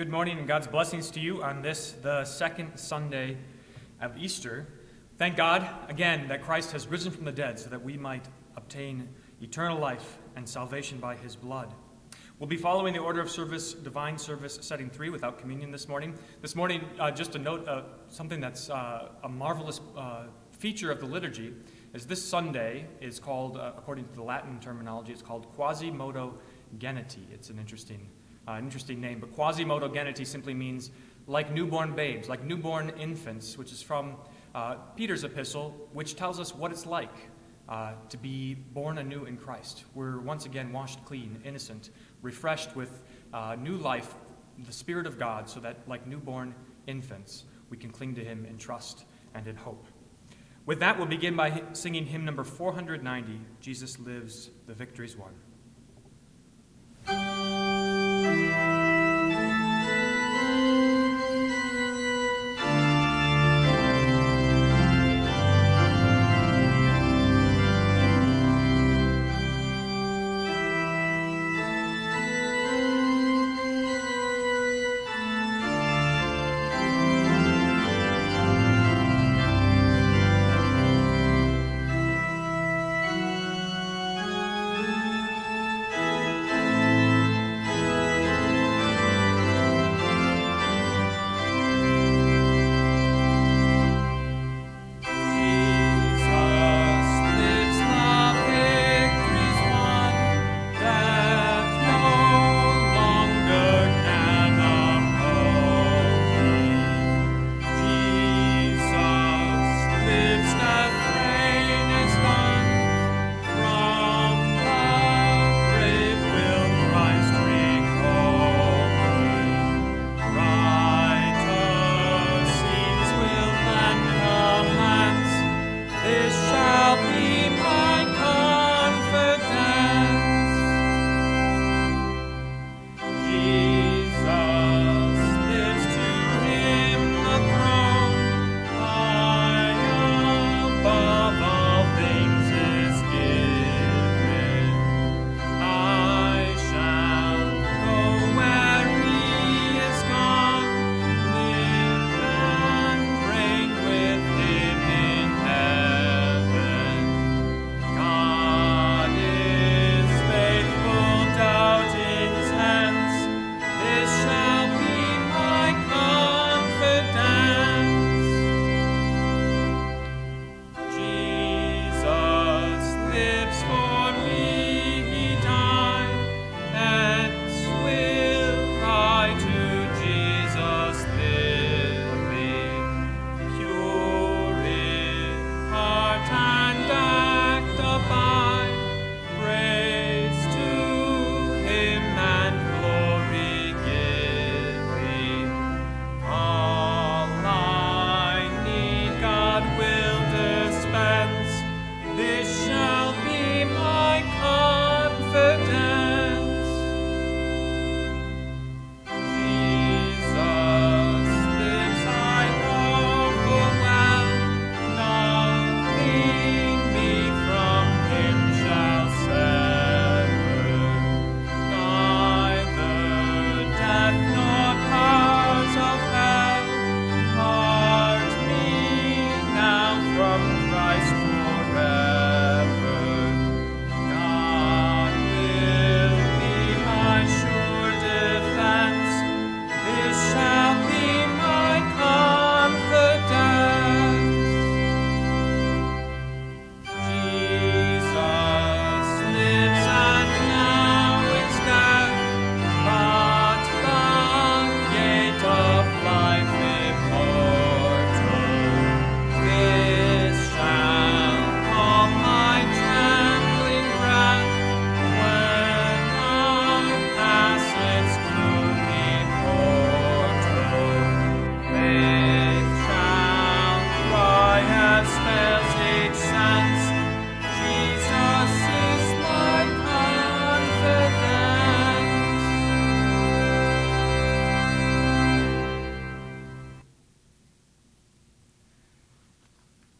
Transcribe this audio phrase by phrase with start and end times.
[0.00, 3.36] Good morning and God's blessings to you on this, the second Sunday
[4.00, 4.66] of Easter.
[5.18, 8.24] Thank God, again, that Christ has risen from the dead so that we might
[8.56, 9.10] obtain
[9.42, 11.74] eternal life and salvation by his blood.
[12.38, 16.14] We'll be following the order of service, divine service, setting three, without communion this morning.
[16.40, 21.00] This morning, uh, just a note, uh, something that's uh, a marvelous uh, feature of
[21.00, 21.52] the liturgy
[21.92, 26.38] is this Sunday is called, uh, according to the Latin terminology, it's called Quasimodo
[26.78, 27.28] Geniti.
[27.30, 28.08] It's an interesting
[28.48, 30.90] uh, an interesting name, but Quasimodo geniti simply means
[31.26, 34.16] like newborn babes, like newborn infants, which is from
[34.54, 37.14] uh, Peter's epistle, which tells us what it's like
[37.68, 39.84] uh, to be born anew in Christ.
[39.94, 41.90] We're once again washed clean, innocent,
[42.22, 43.02] refreshed with
[43.32, 44.14] uh, new life,
[44.66, 46.54] the Spirit of God, so that like newborn
[46.86, 49.86] infants, we can cling to Him in trust and in hope.
[50.66, 55.32] With that, we'll begin by singing hymn number 490 Jesus Lives, the Victory's Won.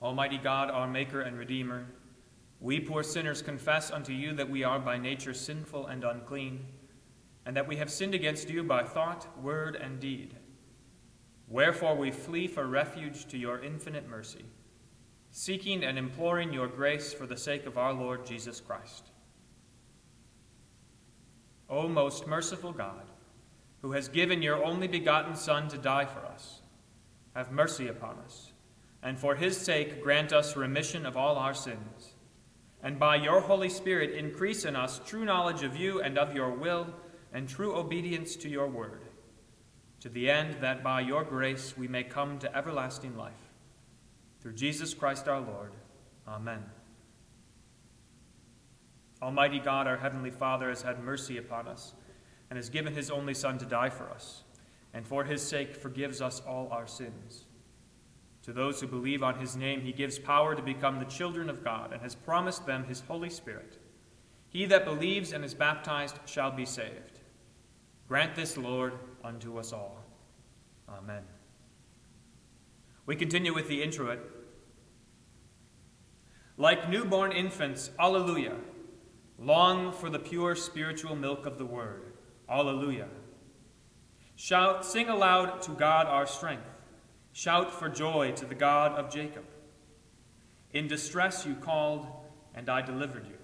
[0.00, 1.86] Almighty God, our Maker and Redeemer,
[2.60, 6.64] we poor sinners confess unto you that we are by nature sinful and unclean,
[7.44, 10.36] and that we have sinned against you by thought, word, and deed.
[11.48, 14.44] Wherefore we flee for refuge to your infinite mercy,
[15.30, 19.10] seeking and imploring your grace for the sake of our Lord Jesus Christ.
[21.68, 23.10] O most merciful God,
[23.82, 26.60] who has given your only begotten Son to die for us,
[27.34, 28.47] have mercy upon us
[29.02, 32.14] and for his sake grant us remission of all our sins.
[32.82, 36.50] And by your Holy Spirit increase in us true knowledge of you and of your
[36.50, 36.86] will,
[37.32, 39.02] and true obedience to your word,
[40.00, 43.32] to the end that by your grace we may come to everlasting life.
[44.40, 45.72] Through Jesus Christ our Lord.
[46.26, 46.64] Amen.
[49.20, 51.94] Almighty God, our Heavenly Father, has had mercy upon us
[52.50, 54.44] and has given his only Son to die for us,
[54.94, 57.44] and for his sake forgives us all our sins.
[58.48, 61.62] To those who believe on his name, he gives power to become the children of
[61.62, 63.76] God and has promised them his Holy Spirit.
[64.48, 67.20] He that believes and is baptized shall be saved.
[68.08, 70.02] Grant this, Lord, unto us all.
[70.88, 71.24] Amen.
[73.04, 74.20] We continue with the introit.
[76.56, 78.56] Like newborn infants, Alleluia,
[79.38, 82.14] long for the pure spiritual milk of the word.
[82.48, 83.08] Alleluia.
[84.36, 86.77] Shout, sing aloud to God our strength.
[87.38, 89.44] Shout for joy to the God of Jacob.
[90.72, 92.08] In distress you called,
[92.52, 93.38] and I delivered you.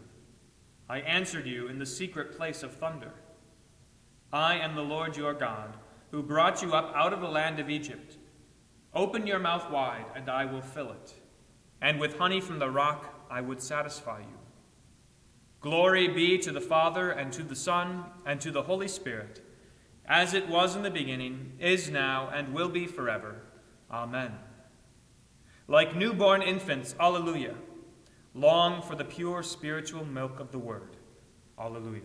[0.89, 3.13] I answered you in the secret place of thunder.
[4.33, 5.77] I am the Lord your God,
[6.11, 8.17] who brought you up out of the land of Egypt.
[8.93, 11.15] Open your mouth wide, and I will fill it,
[11.81, 14.39] and with honey from the rock I would satisfy you.
[15.61, 19.41] Glory be to the Father, and to the Son, and to the Holy Spirit,
[20.05, 23.44] as it was in the beginning, is now, and will be forever.
[23.95, 24.33] Amen.
[25.69, 27.55] Like newborn infants, Alleluia,
[28.35, 30.97] long for the pure spiritual milk of the Word.
[31.57, 32.01] Alleluia.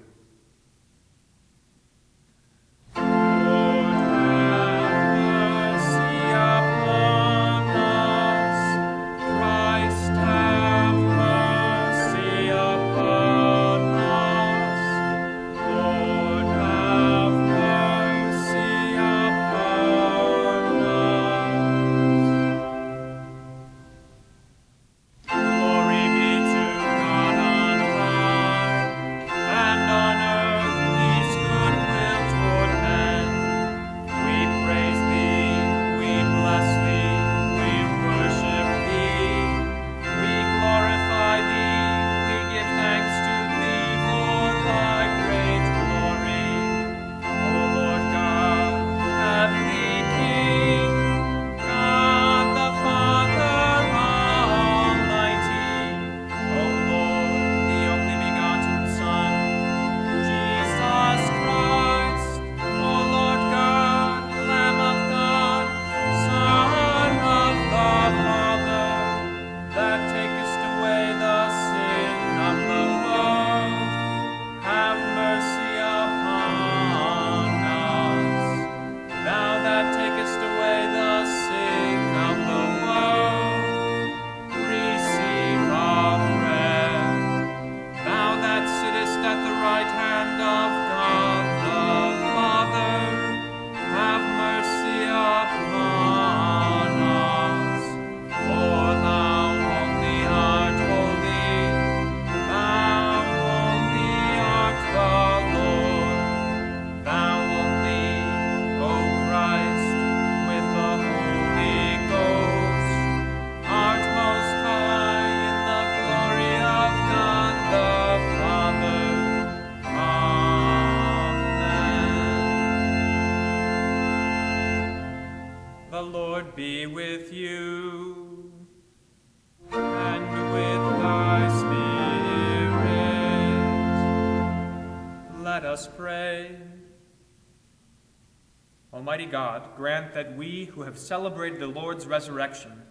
[139.79, 142.81] Grant that we who have celebrated the Lord's resurrection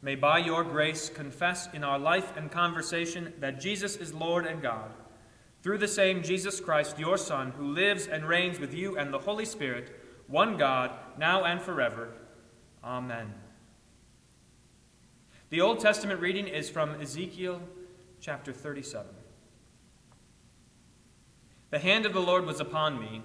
[0.00, 4.62] may by your grace confess in our life and conversation that Jesus is Lord and
[4.62, 4.92] God,
[5.64, 9.18] through the same Jesus Christ, your Son, who lives and reigns with you and the
[9.18, 9.90] Holy Spirit,
[10.28, 12.12] one God, now and forever.
[12.84, 13.34] Amen.
[15.50, 17.60] The Old Testament reading is from Ezekiel
[18.20, 19.04] chapter 37.
[21.70, 23.24] The hand of the Lord was upon me,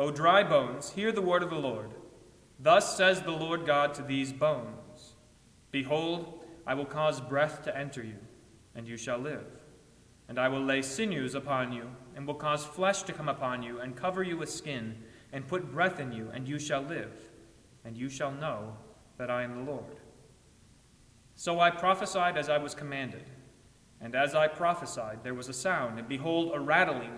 [0.00, 1.90] O dry bones, hear the word of the Lord.
[2.58, 5.12] Thus says the Lord God to these bones
[5.70, 8.16] Behold, I will cause breath to enter you,
[8.74, 9.44] and you shall live.
[10.26, 13.80] And I will lay sinews upon you, and will cause flesh to come upon you,
[13.80, 14.96] and cover you with skin,
[15.34, 17.12] and put breath in you, and you shall live.
[17.84, 18.78] And you shall know
[19.18, 20.00] that I am the Lord.
[21.34, 23.28] So I prophesied as I was commanded.
[24.00, 27.12] And as I prophesied, there was a sound, and behold, a rattling,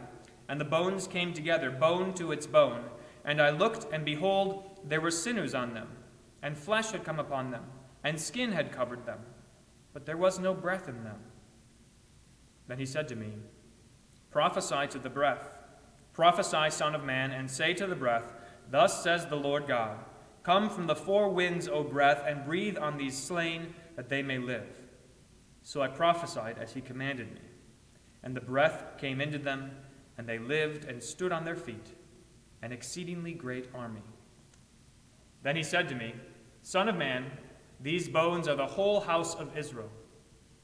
[0.52, 2.84] and the bones came together, bone to its bone.
[3.24, 5.88] And I looked, and behold, there were sinews on them,
[6.42, 7.64] and flesh had come upon them,
[8.04, 9.18] and skin had covered them
[9.92, 11.18] but there was no breath in them.
[12.66, 13.32] Then he said to me,
[14.30, 15.50] Prophesy to the breath,
[16.12, 18.32] prophesy, Son of Man, and say to the breath,
[18.70, 19.98] Thus says the Lord God
[20.42, 24.38] Come from the four winds, O breath, and breathe on these slain, that they may
[24.38, 24.66] live.
[25.62, 27.40] So I prophesied as he commanded me.
[28.22, 29.72] And the breath came into them,
[30.18, 31.88] and they lived and stood on their feet,
[32.62, 34.02] an exceedingly great army.
[35.42, 36.14] Then he said to me,
[36.62, 37.26] Son of man,
[37.80, 39.90] these bones are the whole house of Israel.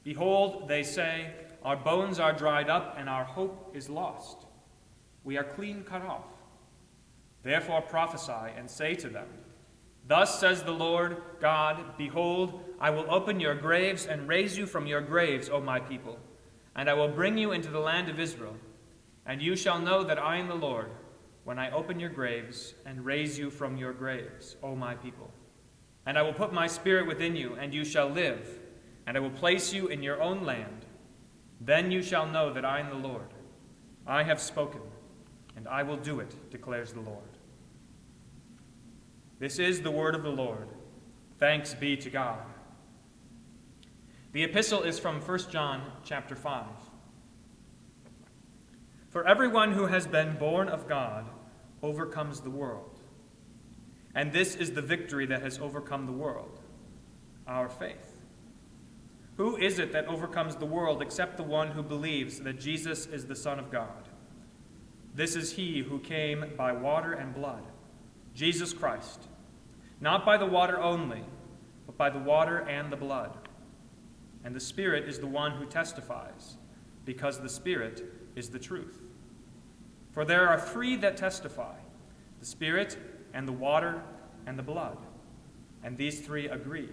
[0.03, 4.45] Behold, they say, Our bones are dried up, and our hope is lost.
[5.23, 6.25] We are clean cut off.
[7.43, 9.27] Therefore prophesy and say to them,
[10.07, 14.87] Thus says the Lord God, Behold, I will open your graves and raise you from
[14.87, 16.17] your graves, O my people,
[16.75, 18.55] and I will bring you into the land of Israel.
[19.25, 20.91] And you shall know that I am the Lord,
[21.43, 25.31] when I open your graves and raise you from your graves, O my people.
[26.05, 28.59] And I will put my spirit within you, and you shall live,
[29.07, 30.85] and I will place you in your own land.
[31.61, 33.33] Then you shall know that I am the Lord.
[34.07, 34.81] I have spoken,
[35.55, 37.37] and I will do it, declares the Lord.
[39.39, 40.67] This is the word of the Lord.
[41.37, 42.39] Thanks be to God.
[44.33, 46.65] The epistle is from 1 John chapter 5.
[49.09, 51.25] For everyone who has been born of God
[51.81, 52.99] overcomes the world.
[54.13, 56.59] And this is the victory that has overcome the world
[57.47, 58.21] our faith.
[59.37, 63.25] Who is it that overcomes the world except the one who believes that Jesus is
[63.25, 64.07] the Son of God?
[65.15, 67.63] This is he who came by water and blood,
[68.35, 69.27] Jesus Christ,
[69.99, 71.23] not by the water only,
[71.87, 73.35] but by the water and the blood.
[74.43, 76.57] And the Spirit is the one who testifies,
[77.05, 78.03] because the Spirit
[78.35, 79.01] is the truth.
[80.11, 81.75] For there are three that testify
[82.39, 82.97] the Spirit,
[83.33, 84.01] and the water
[84.45, 84.97] and the blood.
[85.83, 86.89] And these three agree.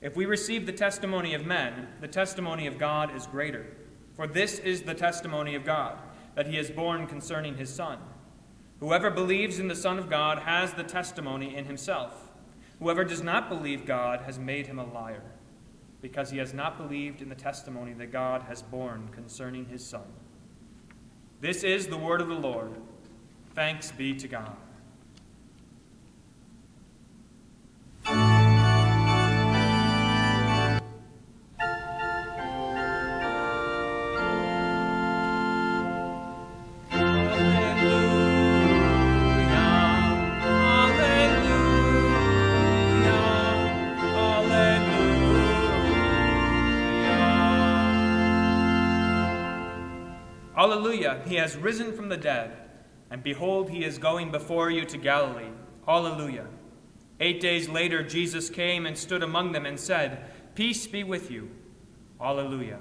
[0.00, 3.66] If we receive the testimony of men, the testimony of God is greater.
[4.14, 5.98] For this is the testimony of God,
[6.34, 7.98] that he has borne concerning his Son.
[8.80, 12.30] Whoever believes in the Son of God has the testimony in himself.
[12.78, 15.22] Whoever does not believe God has made him a liar,
[16.00, 20.04] because he has not believed in the testimony that God has borne concerning his Son.
[21.40, 22.72] This is the word of the Lord.
[23.54, 24.56] Thanks be to God.
[50.60, 52.52] Alleluia, he has risen from the dead,
[53.10, 55.48] and behold, he is going before you to Galilee.
[55.86, 56.48] Hallelujah.
[57.18, 60.22] Eight days later, Jesus came and stood among them and said,
[60.54, 61.50] Peace be with you.
[62.20, 62.80] Alleluia.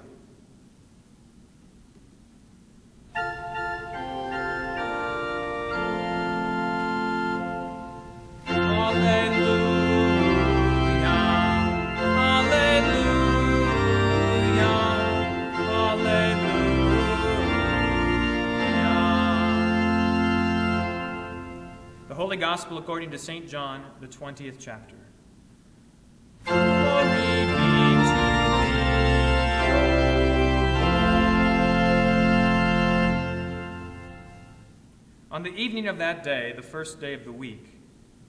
[22.29, 23.49] Holy Gospel according to St.
[23.49, 24.95] John, the 20th chapter.
[35.31, 37.79] On the evening of that day, the first day of the week,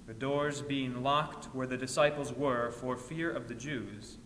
[0.06, 4.16] the doors being locked where the disciples were for fear of the Jews,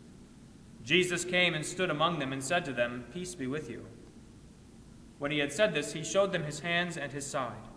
[0.84, 3.84] Jesus came and stood among them and said to them, Peace be with you.
[5.18, 7.70] When he had said this, he showed them his hands and his side.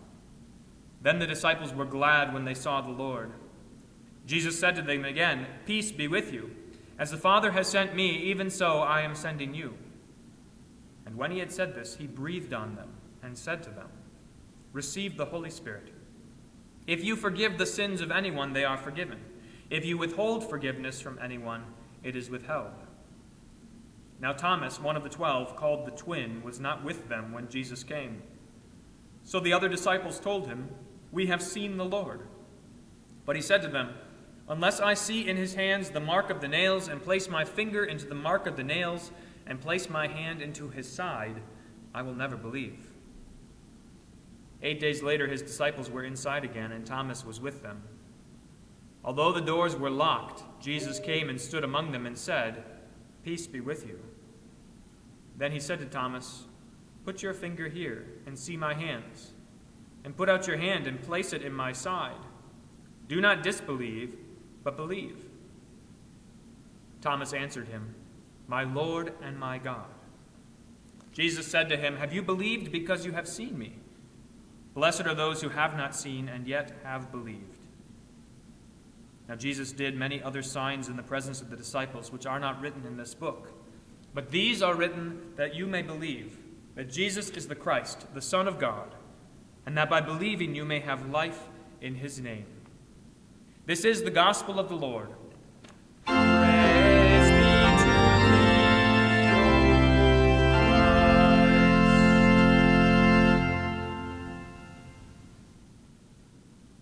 [1.02, 3.32] Then the disciples were glad when they saw the Lord.
[4.26, 6.52] Jesus said to them again, Peace be with you.
[7.00, 9.76] As the Father has sent me, even so I am sending you.
[11.06, 12.90] And when he had said this, he breathed on them
[13.24, 13.90] and said to them,
[14.74, 15.92] receive the Holy Spirit.
[16.86, 19.20] If you forgive the sins of anyone, they are forgiven.
[19.70, 21.64] If you withhold forgiveness from anyone,
[22.04, 22.74] it is withheld.
[24.20, 27.84] Now, Thomas, one of the twelve, called the twin, was not with them when Jesus
[27.84, 28.22] came.
[29.24, 30.70] So the other disciples told him,
[31.12, 32.22] We have seen the Lord.
[33.26, 33.94] But he said to them,
[34.50, 37.84] Unless I see in his hands the mark of the nails, and place my finger
[37.84, 39.12] into the mark of the nails,
[39.46, 41.42] and place my hand into his side,
[41.94, 42.88] I will never believe.
[44.62, 47.84] Eight days later, his disciples were inside again, and Thomas was with them.
[49.04, 52.64] Although the doors were locked, Jesus came and stood among them and said,
[53.24, 54.00] Peace be with you.
[55.38, 56.46] Then he said to Thomas,
[57.06, 59.32] Put your finger here and see my hands,
[60.08, 62.16] and put out your hand and place it in my side.
[63.10, 64.16] Do not disbelieve,
[64.64, 65.18] but believe.
[67.02, 67.94] Thomas answered him,
[68.48, 69.88] My Lord and my God.
[71.12, 73.74] Jesus said to him, Have you believed because you have seen me?
[74.74, 77.58] Blessed are those who have not seen and yet have believed.
[79.28, 82.62] Now, Jesus did many other signs in the presence of the disciples, which are not
[82.62, 83.52] written in this book.
[84.14, 86.38] But these are written that you may believe
[86.76, 88.96] that Jesus is the Christ, the Son of God,
[89.68, 91.50] and that by believing you may have life
[91.82, 92.46] in his name.
[93.66, 95.10] This is the gospel of the Lord.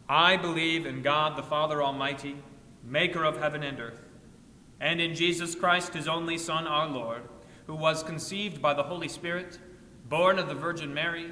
[0.08, 2.36] I believe in God the Father Almighty,
[2.84, 4.06] maker of heaven and earth,
[4.80, 7.24] and in Jesus Christ, his only Son, our Lord,
[7.66, 9.58] who was conceived by the Holy Spirit,
[10.08, 11.32] born of the Virgin Mary,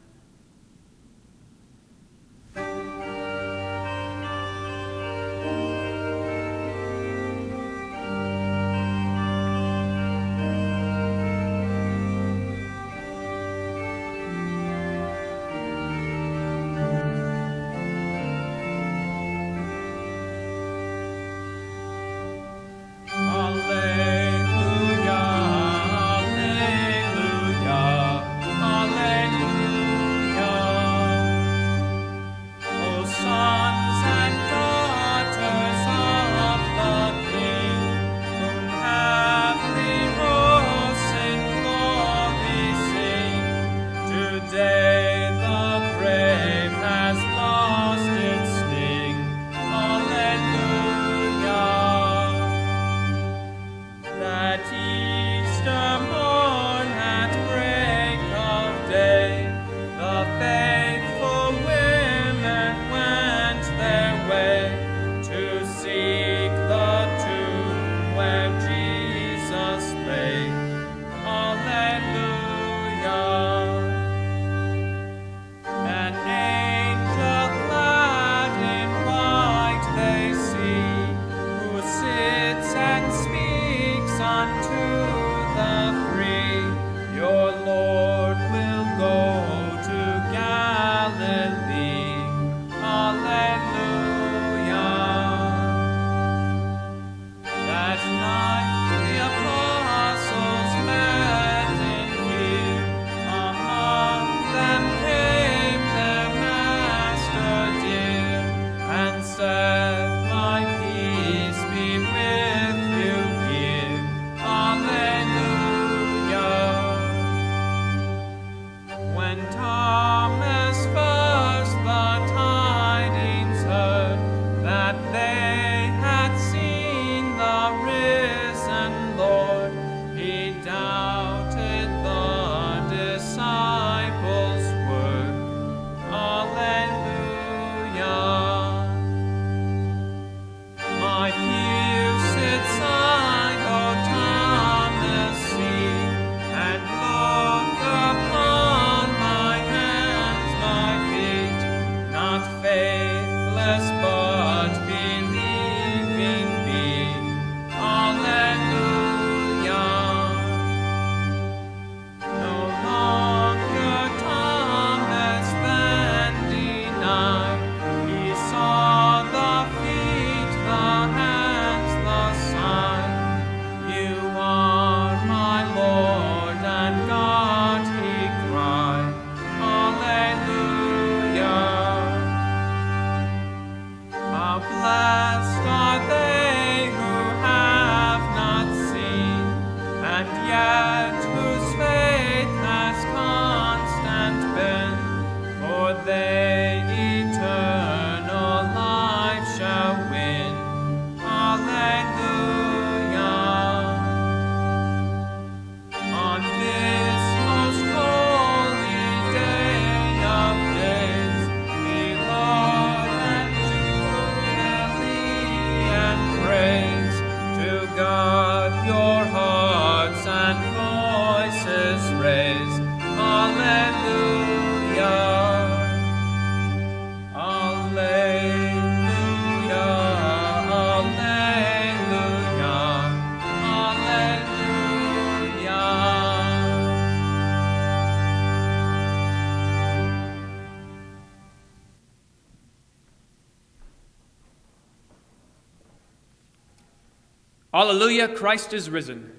[248.01, 249.31] Alleluia, Christ is risen.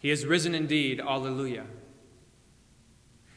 [0.00, 1.00] He is risen indeed.
[1.00, 1.64] Alleluia.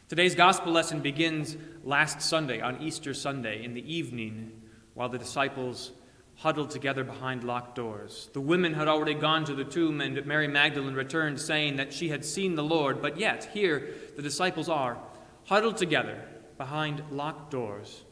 [0.10, 4.52] Today's gospel lesson begins last Sunday, on Easter Sunday, in the evening,
[4.96, 5.94] while the disciples
[6.36, 8.30] huddled together behind locked doors.
[8.34, 12.10] The women had already gone to the tomb, and Mary Magdalene returned, saying that she
[12.10, 13.02] had seen the Lord.
[13.02, 14.98] But yet, here the disciples are,
[15.46, 16.22] huddled together
[16.58, 18.04] behind locked doors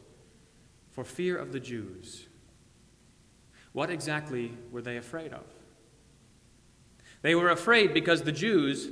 [0.92, 2.26] for fear of the Jews.
[3.72, 5.44] What exactly were they afraid of?
[7.22, 8.88] They were afraid because the Jews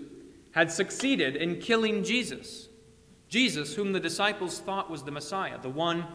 [0.52, 2.68] had succeeded in killing Jesus.
[3.28, 6.06] Jesus, whom the disciples thought was the Messiah, the one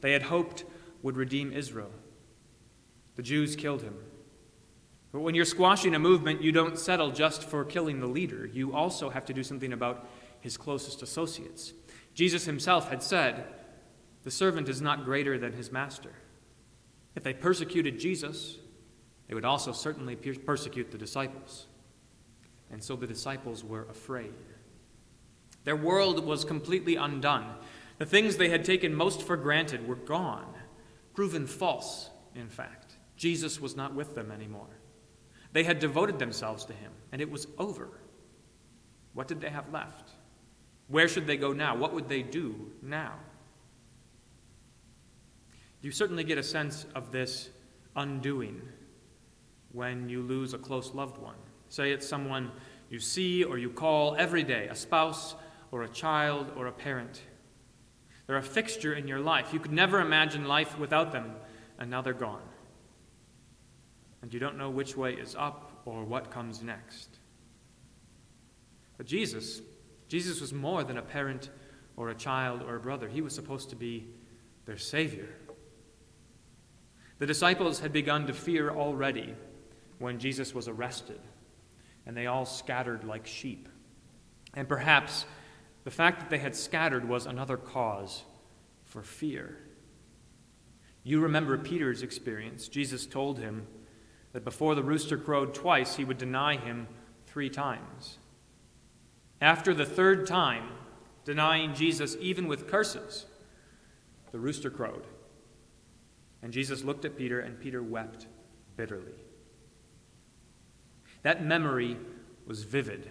[0.00, 0.64] they had hoped
[1.02, 1.90] would redeem Israel.
[3.16, 3.96] The Jews killed him.
[5.12, 8.46] But when you're squashing a movement, you don't settle just for killing the leader.
[8.46, 10.08] You also have to do something about
[10.40, 11.74] his closest associates.
[12.14, 13.44] Jesus himself had said,
[14.22, 16.12] The servant is not greater than his master.
[17.14, 18.56] If they persecuted Jesus,
[19.32, 21.66] they would also certainly persecute the disciples.
[22.70, 24.34] And so the disciples were afraid.
[25.64, 27.54] Their world was completely undone.
[27.96, 30.52] The things they had taken most for granted were gone,
[31.14, 32.98] proven false, in fact.
[33.16, 34.68] Jesus was not with them anymore.
[35.54, 37.88] They had devoted themselves to him, and it was over.
[39.14, 40.10] What did they have left?
[40.88, 41.74] Where should they go now?
[41.74, 43.14] What would they do now?
[45.80, 47.48] You certainly get a sense of this
[47.96, 48.60] undoing
[49.72, 51.36] when you lose a close loved one.
[51.68, 52.50] Say it's someone
[52.90, 55.34] you see or you call every day, a spouse
[55.70, 57.22] or a child or a parent.
[58.26, 59.52] They're a fixture in your life.
[59.52, 61.32] You could never imagine life without them,
[61.78, 62.42] and now they're gone.
[64.20, 67.18] And you don't know which way is up or what comes next.
[68.96, 69.60] But Jesus,
[70.08, 71.50] Jesus was more than a parent
[71.96, 73.08] or a child or a brother.
[73.08, 74.06] He was supposed to be
[74.66, 75.28] their Savior.
[77.18, 79.34] The disciples had begun to fear already
[80.02, 81.20] when Jesus was arrested,
[82.04, 83.68] and they all scattered like sheep.
[84.52, 85.24] And perhaps
[85.84, 88.24] the fact that they had scattered was another cause
[88.84, 89.58] for fear.
[91.04, 92.68] You remember Peter's experience.
[92.68, 93.66] Jesus told him
[94.32, 96.88] that before the rooster crowed twice, he would deny him
[97.26, 98.18] three times.
[99.40, 100.68] After the third time,
[101.24, 103.26] denying Jesus even with curses,
[104.32, 105.06] the rooster crowed.
[106.42, 108.26] And Jesus looked at Peter, and Peter wept
[108.76, 109.21] bitterly.
[111.22, 111.96] That memory
[112.46, 113.10] was vivid.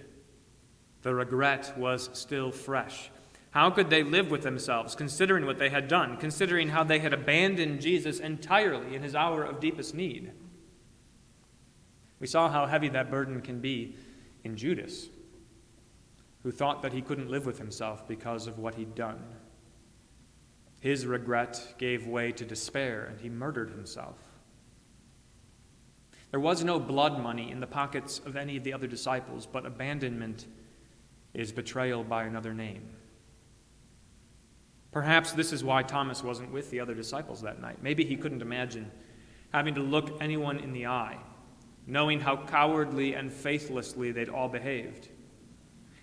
[1.01, 3.09] The regret was still fresh.
[3.51, 7.13] How could they live with themselves, considering what they had done, considering how they had
[7.13, 10.31] abandoned Jesus entirely in his hour of deepest need?
[12.19, 13.95] We saw how heavy that burden can be
[14.43, 15.09] in Judas,
[16.43, 19.21] who thought that he couldn't live with himself because of what he'd done.
[20.79, 24.17] His regret gave way to despair, and he murdered himself.
[26.31, 29.65] There was no blood money in the pockets of any of the other disciples, but
[29.65, 30.47] abandonment
[31.33, 32.89] is betrayal by another name.
[34.91, 37.81] Perhaps this is why Thomas wasn't with the other disciples that night.
[37.81, 38.91] Maybe he couldn't imagine
[39.53, 41.17] having to look anyone in the eye,
[41.85, 45.09] knowing how cowardly and faithlessly they'd all behaved,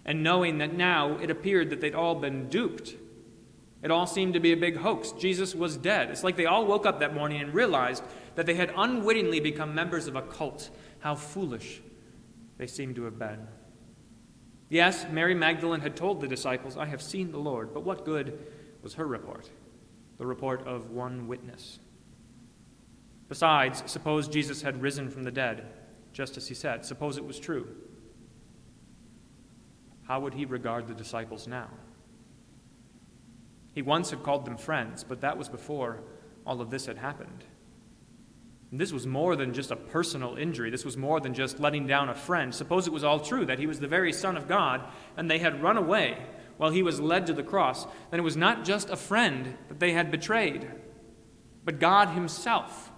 [0.05, 2.95] and knowing that now it appeared that they'd all been duped
[3.83, 5.12] it all seemed to be a big hoax.
[5.12, 6.11] Jesus was dead.
[6.11, 8.03] It's like they all woke up that morning and realized
[8.35, 10.71] that they had unwittingly become members of a cult.
[11.01, 11.81] How foolish
[12.57, 13.47] they seemed to have been.
[14.69, 18.38] Yes, Mary Magdalene had told the disciples, I have seen the Lord, but what good
[18.83, 19.49] was her report?
[20.19, 21.79] The report of one witness.
[23.29, 25.67] Besides, suppose Jesus had risen from the dead,
[26.12, 26.85] just as he said.
[26.85, 27.69] Suppose it was true.
[30.03, 31.69] How would he regard the disciples now?
[33.79, 36.01] He once had called them friends, but that was before
[36.45, 37.45] all of this had happened.
[38.73, 40.69] And this was more than just a personal injury.
[40.69, 42.53] This was more than just letting down a friend.
[42.53, 44.83] Suppose it was all true that he was the very Son of God
[45.17, 46.19] and they had run away
[46.57, 47.87] while he was led to the cross.
[48.11, 50.69] Then it was not just a friend that they had betrayed,
[51.64, 52.91] but God Himself,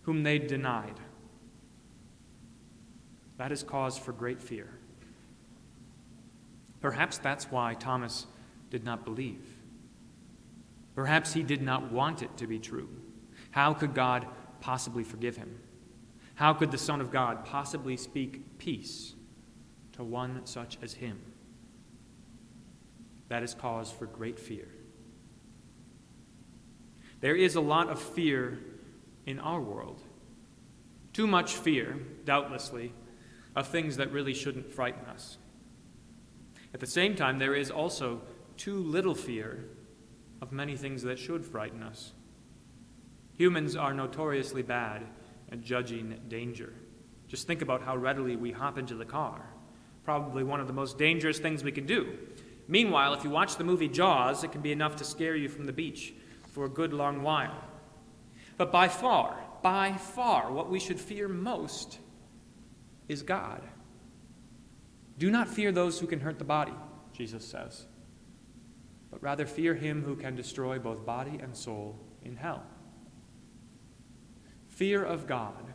[0.00, 0.98] whom they denied.
[3.36, 4.80] That is cause for great fear.
[6.80, 8.26] Perhaps that's why Thomas
[8.68, 9.51] did not believe.
[10.94, 12.88] Perhaps he did not want it to be true.
[13.50, 14.26] How could God
[14.60, 15.58] possibly forgive him?
[16.34, 19.14] How could the Son of God possibly speak peace
[19.92, 21.20] to one such as him?
[23.28, 24.68] That is cause for great fear.
[27.20, 28.58] There is a lot of fear
[29.26, 30.02] in our world.
[31.12, 32.92] Too much fear, doubtlessly,
[33.54, 35.38] of things that really shouldn't frighten us.
[36.74, 38.22] At the same time, there is also
[38.56, 39.64] too little fear
[40.42, 42.12] of many things that should frighten us.
[43.38, 45.06] Humans are notoriously bad
[45.50, 46.72] at judging danger,
[47.28, 49.40] Just think about how readily we hop into the car.
[50.04, 52.18] Probably one of the most dangerous things we can do.
[52.68, 55.64] Meanwhile, if you watch the movie Jaws, it can be enough to scare you from
[55.64, 56.12] the beach
[56.52, 57.64] for a good long while.
[58.58, 61.98] But by far, by far, what we should fear most
[63.08, 63.62] is God.
[65.18, 66.74] Do not fear those who can hurt the body,
[67.12, 67.86] Jesus says,
[69.12, 72.64] but rather fear him who can destroy both body and soul in hell.
[74.68, 75.74] Fear of God,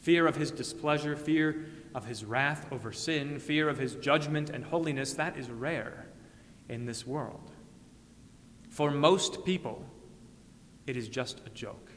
[0.00, 4.64] fear of his displeasure, fear of his wrath over sin, fear of his judgment and
[4.64, 6.08] holiness, that is rare
[6.68, 7.52] in this world.
[8.70, 9.86] For most people,
[10.84, 11.92] it is just a joke.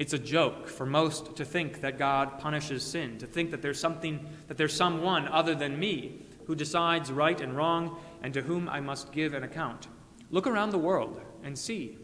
[0.00, 3.78] It's a joke for most to think that God punishes sin, to think that there's
[3.78, 8.68] something, that there's someone other than me who decides right and wrong and to whom
[8.68, 9.88] I must give an account.
[10.30, 11.98] Look around the world and see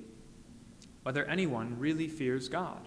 [1.03, 2.87] whether anyone really fears God.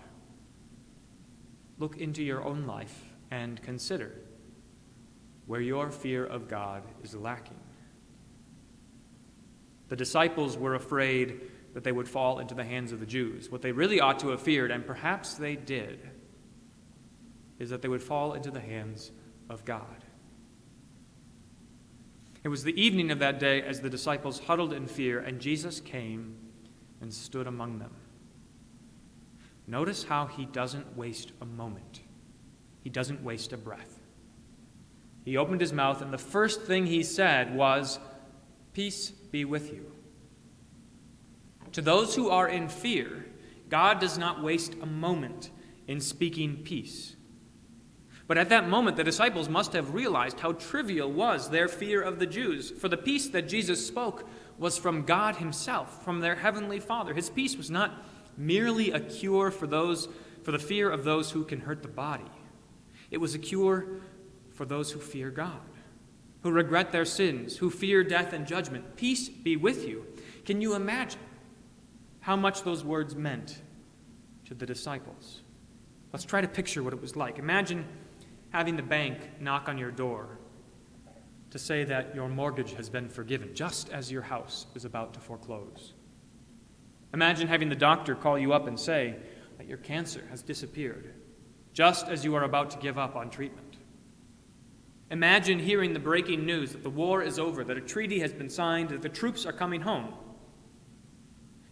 [1.79, 4.13] Look into your own life and consider
[5.47, 7.59] where your fear of God is lacking.
[9.89, 11.41] The disciples were afraid
[11.73, 13.49] that they would fall into the hands of the Jews.
[13.49, 15.99] What they really ought to have feared, and perhaps they did,
[17.59, 19.11] is that they would fall into the hands
[19.49, 20.00] of God.
[22.43, 25.79] It was the evening of that day as the disciples huddled in fear, and Jesus
[25.79, 26.35] came
[26.99, 27.95] and stood among them.
[29.67, 32.01] Notice how he doesn't waste a moment,
[32.83, 33.99] he doesn't waste a breath.
[35.23, 37.99] He opened his mouth, and the first thing he said was,
[38.73, 39.91] Peace be with you.
[41.73, 43.25] To those who are in fear,
[43.69, 45.51] God does not waste a moment
[45.87, 47.15] in speaking peace.
[48.31, 52.17] But at that moment, the disciples must have realized how trivial was their fear of
[52.17, 54.25] the Jews, for the peace that Jesus spoke
[54.57, 57.13] was from God Himself, from their heavenly Father.
[57.13, 58.05] His peace was not
[58.37, 60.07] merely a cure for those
[60.43, 62.31] for the fear of those who can hurt the body.
[63.09, 63.99] It was a cure
[64.53, 65.59] for those who fear God,
[66.43, 68.95] who regret their sins, who fear death and judgment.
[68.95, 70.05] Peace be with you.
[70.45, 71.19] Can you imagine
[72.21, 73.61] how much those words meant
[74.45, 75.41] to the disciples.
[76.13, 77.37] Let's try to picture what it was like.
[77.37, 77.85] Imagine
[78.51, 80.37] having the bank knock on your door
[81.49, 85.19] to say that your mortgage has been forgiven, just as your house is about to
[85.19, 85.93] foreclose.
[87.13, 89.17] Imagine having the doctor call you up and say
[89.57, 91.13] that your cancer has disappeared,
[91.73, 93.77] just as you are about to give up on treatment.
[95.09, 98.49] Imagine hearing the breaking news that the war is over, that a treaty has been
[98.49, 100.13] signed, that the troops are coming home.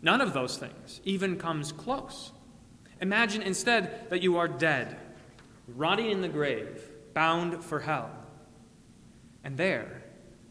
[0.02, 2.34] None of those things even comes close.
[3.00, 4.98] Imagine instead that you are dead,
[5.75, 6.82] rotting in the grave,
[7.13, 8.12] bound for hell.
[9.43, 10.03] And there,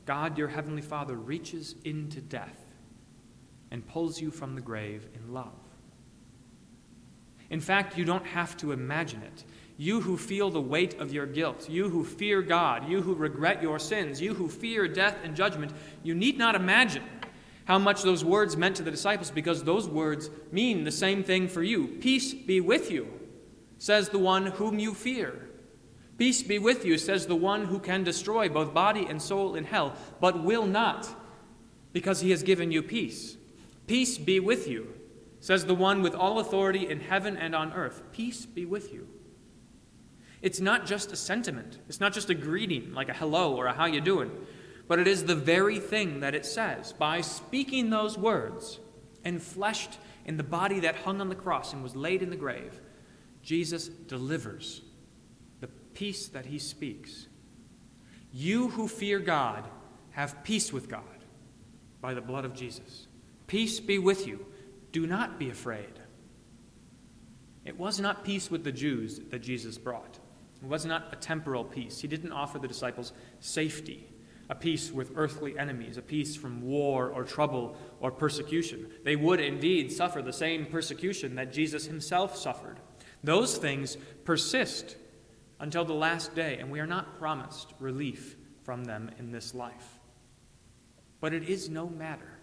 [0.07, 2.65] God, your heavenly Father, reaches into death
[3.71, 5.53] and pulls you from the grave in love.
[7.51, 9.45] In fact, you don't have to imagine it.
[9.77, 13.63] You who feel the weight of your guilt, you who fear God, you who regret
[13.63, 17.05] your sins, you who fear death and judgment, you need not imagine
[17.65, 21.49] how much those words meant to the disciples because those words mean the same thing
[21.49, 21.87] for you.
[22.01, 23.09] Peace be with you,
[23.79, 25.49] says the one whom you fear.
[26.17, 29.65] Peace be with you, says the one who can destroy both body and soul in
[29.65, 31.09] hell, but will not,
[31.93, 33.37] because he has given you peace.
[33.87, 34.93] Peace be with you,
[35.41, 38.03] says the one with all authority in heaven and on earth.
[38.13, 39.07] Peace be with you.
[40.43, 41.79] It's not just a sentiment.
[41.89, 44.31] It's not just a greeting like a hello or a how you doing
[44.89, 46.95] but it is the very thing that it says.
[46.95, 48.81] By speaking those words,
[49.23, 52.37] and enfleshed in the body that hung on the cross and was laid in the
[52.37, 52.81] grave,
[53.49, 54.83] Jesus delivers
[55.63, 57.29] the peace that he speaks.
[58.31, 59.65] You who fear God
[60.11, 61.25] have peace with God
[62.03, 63.07] by the blood of Jesus.
[63.47, 64.45] Peace be with you.
[64.93, 65.99] Do not be afraid.
[67.65, 70.19] It was not peace with the Jews that Jesus brought.
[70.63, 72.03] It was not a temporal peace.
[72.03, 74.11] He didn't offer the disciples safety
[74.51, 78.91] a peace with earthly enemies, a peace from war or trouble or persecution.
[79.05, 82.81] They would indeed suffer the same persecution that Jesus himself suffered.
[83.23, 84.97] Those things persist
[85.61, 89.99] until the last day, and we are not promised relief from them in this life.
[91.21, 92.39] But it is no matter,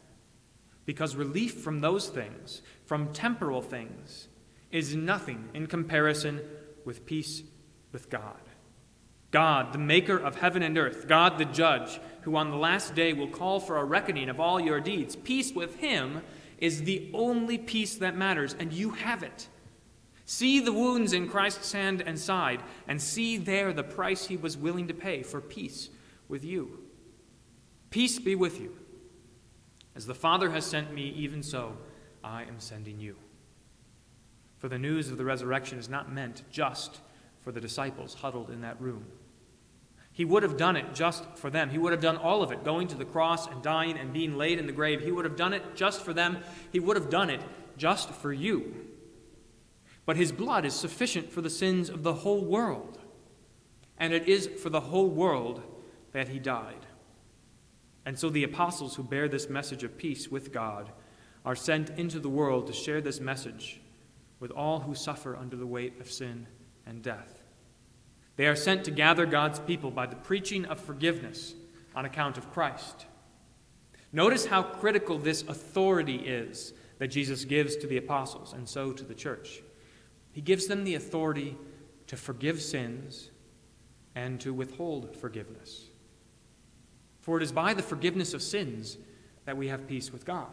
[0.86, 4.28] because relief from those things, from temporal things,
[4.72, 6.42] is nothing in comparison
[6.84, 7.44] with peace
[7.92, 8.42] with God.
[9.32, 13.14] God, the maker of heaven and earth, God the judge, who on the last day
[13.14, 15.16] will call for a reckoning of all your deeds.
[15.16, 16.22] Peace with him
[16.58, 19.48] is the only peace that matters, and you have it.
[20.26, 24.58] See the wounds in Christ's hand and side, and see there the price he was
[24.58, 25.90] willing to pay for peace
[26.28, 26.80] with you.
[27.92, 28.76] Peace be with you.
[29.96, 31.78] As the Father has sent me, even so
[32.24, 33.16] I am sending you.
[34.58, 37.00] For the news of the resurrection is not meant just
[37.42, 39.06] for the disciples huddled in that room.
[40.12, 41.70] He would have done it just for them.
[41.70, 44.38] He would have done all of it, going to the cross and dying and being
[44.38, 45.02] laid in the grave.
[45.02, 46.40] He would have done it just for them.
[46.72, 47.42] He would have done it
[47.78, 48.74] just for you.
[50.06, 53.00] But his blood is sufficient for the sins of the whole world.
[53.98, 55.62] And it is for the whole world
[56.12, 56.86] that he died.
[58.06, 60.92] And so the apostles who bear this message of peace with God
[61.44, 63.82] are sent into the world to share this message
[64.40, 66.48] with all who suffer under the weight of sin
[66.86, 67.42] and death.
[68.36, 71.56] They are sent to gather God's people by the preaching of forgiveness
[71.96, 73.06] on account of Christ.
[74.12, 79.04] Notice how critical this authority is that Jesus gives to the apostles and so to
[79.04, 79.62] the church.
[80.36, 81.56] He gives them the authority
[82.08, 83.32] to forgive sins
[84.16, 85.86] and to withhold forgiveness.
[87.22, 88.98] For it is by the forgiveness of sins
[89.46, 90.52] that we have peace with God.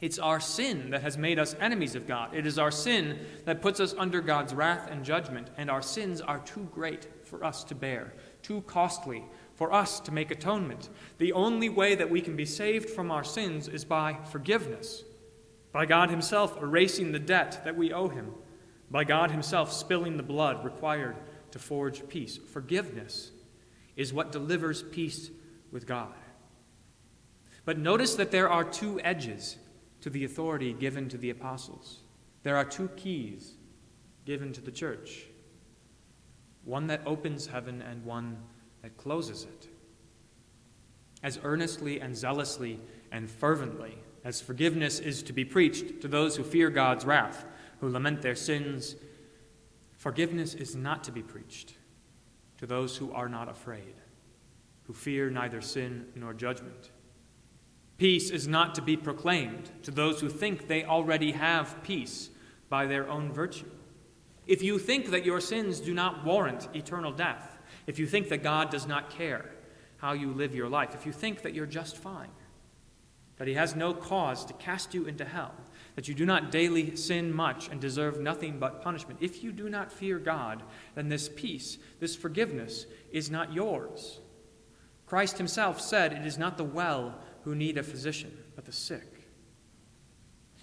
[0.00, 2.34] It's our sin that has made us enemies of God.
[2.34, 6.20] It is our sin that puts us under God's wrath and judgment, and our sins
[6.20, 8.12] are too great for us to bear,
[8.42, 9.24] too costly
[9.54, 10.88] for us to make atonement.
[11.18, 15.04] The only way that we can be saved from our sins is by forgiveness,
[15.70, 18.34] by God Himself erasing the debt that we owe Him,
[18.90, 21.16] by God Himself spilling the blood required
[21.52, 22.36] to forge peace.
[22.36, 23.30] Forgiveness
[23.96, 25.30] is what delivers peace
[25.70, 26.14] with God.
[27.64, 29.56] But notice that there are two edges
[30.00, 32.00] to the authority given to the apostles.
[32.42, 33.54] There are two keys
[34.24, 35.26] given to the church
[36.64, 38.36] one that opens heaven and one
[38.82, 39.68] that closes it.
[41.22, 42.78] As earnestly and zealously
[43.10, 47.44] and fervently as forgiveness is to be preached to those who fear God's wrath,
[47.80, 48.96] who lament their sins,
[49.96, 51.74] forgiveness is not to be preached
[52.58, 53.94] to those who are not afraid,
[54.84, 56.90] who fear neither sin nor judgment.
[57.96, 62.30] Peace is not to be proclaimed to those who think they already have peace
[62.68, 63.70] by their own virtue.
[64.46, 68.42] If you think that your sins do not warrant eternal death, if you think that
[68.42, 69.50] God does not care
[69.98, 72.30] how you live your life, if you think that you're just fine,
[73.36, 75.54] that He has no cause to cast you into hell,
[75.96, 79.68] that you do not daily sin much and deserve nothing but punishment, if you do
[79.68, 80.62] not fear God,
[80.94, 84.20] then this peace, this forgiveness, is not yours.
[85.06, 89.28] Christ Himself said, It is not the well who need a physician, but the sick.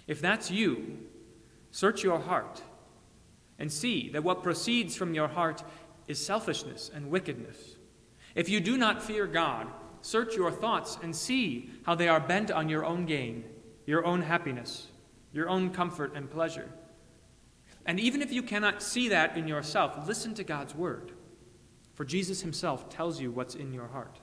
[0.06, 0.98] If that's you,
[1.70, 2.62] search your heart
[3.58, 5.62] and see that what proceeds from your heart
[6.06, 7.76] is selfishness and wickedness.
[8.34, 9.66] If you do not fear God,
[10.00, 13.44] search your thoughts and see how they are bent on your own gain,
[13.84, 14.88] your own happiness,
[15.38, 16.68] your own comfort and pleasure.
[17.86, 21.12] And even if you cannot see that in yourself, listen to God's word.
[21.94, 24.18] For Jesus himself tells you what's in your heart.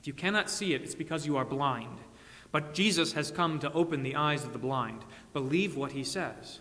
[0.00, 2.00] If you cannot see it, it's because you are blind.
[2.50, 5.04] But Jesus has come to open the eyes of the blind.
[5.32, 6.60] Believe what he says.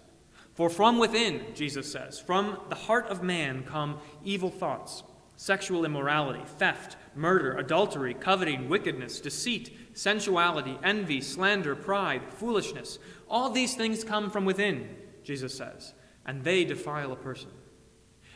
[0.53, 5.03] For from within, Jesus says, from the heart of man come evil thoughts,
[5.37, 12.99] sexual immorality, theft, murder, adultery, coveting, wickedness, deceit, sensuality, envy, slander, pride, foolishness.
[13.29, 15.93] All these things come from within, Jesus says,
[16.25, 17.49] and they defile a person.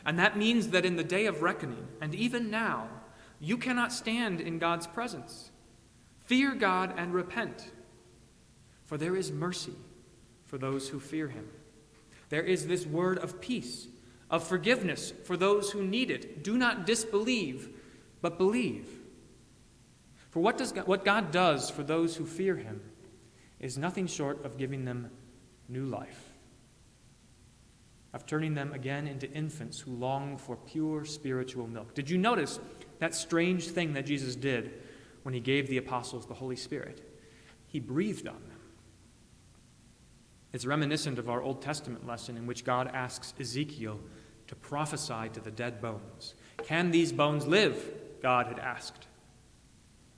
[0.04, 2.88] And that means that in the day of reckoning, and even now,
[3.40, 5.50] you cannot stand in God's presence.
[6.24, 7.70] Fear God and repent,
[8.84, 9.74] for there is mercy
[10.44, 11.48] for those who fear him.
[12.28, 13.88] There is this word of peace,
[14.30, 16.42] of forgiveness for those who need it.
[16.42, 17.68] Do not disbelieve,
[18.20, 18.95] but believe.
[20.36, 22.82] For what, does God, what God does for those who fear him
[23.58, 25.08] is nothing short of giving them
[25.66, 26.34] new life,
[28.12, 31.94] of turning them again into infants who long for pure spiritual milk.
[31.94, 32.60] Did you notice
[32.98, 34.74] that strange thing that Jesus did
[35.22, 37.00] when he gave the apostles the Holy Spirit.
[37.66, 38.60] He breathed on them.
[40.52, 43.98] It's reminiscent of our Old Testament lesson in which God asks Ezekiel
[44.48, 46.34] to prophesy to the dead bones.
[46.58, 47.82] Can these bones live?
[48.20, 49.06] God had asked.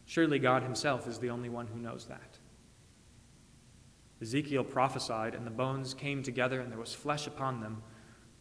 [0.08, 2.38] Surely God himself is the only one who knows that.
[4.22, 7.82] Ezekiel prophesied, and the bones came together, and there was flesh upon them,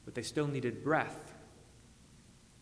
[0.05, 1.35] but they still needed breath.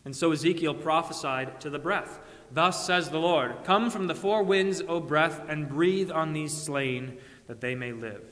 [0.04, 2.18] And so Ezekiel prophesied to the breath
[2.50, 6.52] Thus says the Lord Come from the four winds, O breath, and breathe on these
[6.52, 8.24] slain, that they may live.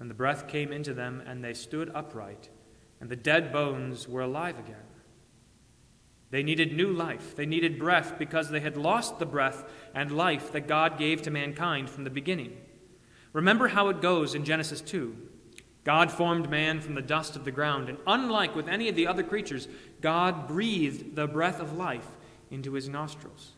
[0.00, 2.48] And the breath came into them, and they stood upright,
[3.02, 4.87] and the dead bones were alive again.
[6.30, 7.34] They needed new life.
[7.34, 9.64] They needed breath because they had lost the breath
[9.94, 12.56] and life that God gave to mankind from the beginning.
[13.32, 15.16] Remember how it goes in Genesis 2.
[15.84, 19.06] God formed man from the dust of the ground, and unlike with any of the
[19.06, 19.68] other creatures,
[20.02, 22.06] God breathed the breath of life
[22.50, 23.54] into his nostrils.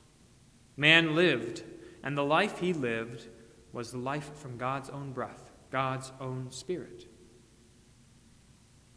[0.77, 1.65] Man lived,
[2.05, 3.27] and the life he lived
[3.73, 7.07] was the life from God's own breath, God's own spirit.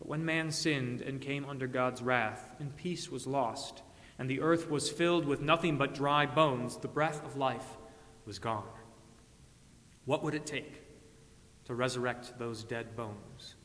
[0.03, 3.83] But when man sinned and came under God's wrath, and peace was lost,
[4.19, 7.77] and the earth was filled with nothing but dry bones, the breath of life
[8.25, 8.67] was gone.
[10.03, 10.81] What would it take
[11.63, 13.55] to resurrect those dead bones?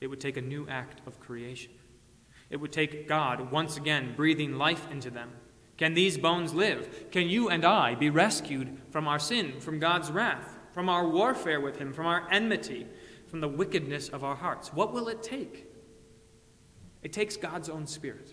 [0.00, 1.72] It would take a new act of creation.
[2.48, 5.32] It would take God once again breathing life into them.
[5.76, 7.10] Can these bones live?
[7.10, 11.60] Can you and I be rescued from our sin, from God's wrath, from our warfare
[11.60, 12.86] with Him, from our enmity,
[13.34, 14.72] from the wickedness of our hearts?
[14.72, 15.66] What will it take?
[17.02, 18.32] It takes God's own Spirit,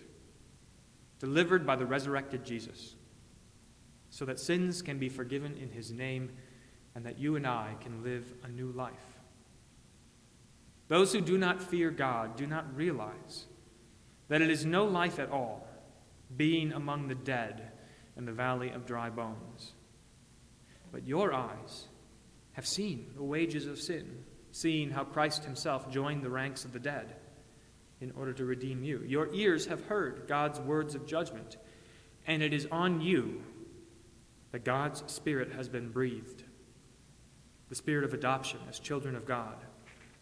[1.18, 2.94] delivered by the resurrected Jesus,
[4.10, 6.30] so that sins can be forgiven in His name
[6.94, 8.92] and that you and I can live a new life.
[10.86, 13.46] Those who do not fear God do not realize
[14.28, 15.66] that it is no life at all,
[16.36, 17.72] being among the dead
[18.16, 19.72] in the valley of dry bones.
[20.92, 21.88] But your eyes
[22.52, 26.78] have seen the wages of sin, seeing how Christ himself joined the ranks of the
[26.78, 27.16] dead
[28.00, 29.02] in order to redeem you.
[29.06, 31.56] Your ears have heard God's words of judgment,
[32.26, 33.42] and it is on you
[34.52, 36.44] that God's Spirit has been breathed
[37.72, 39.56] the spirit of adoption as children of God,